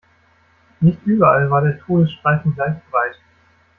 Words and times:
Nicht 0.79 0.97
überall 1.05 1.51
war 1.51 1.61
der 1.61 1.77
Todesstreifen 1.77 2.55
gleich 2.55 2.73
breit. 2.89 3.19